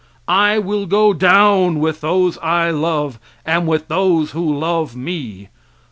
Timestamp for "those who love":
3.87-4.95